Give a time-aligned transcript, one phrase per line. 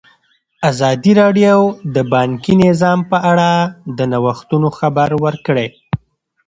[0.69, 1.59] ازادي راډیو
[1.95, 3.49] د بانکي نظام په اړه
[3.97, 5.67] د نوښتونو خبر ورکړی.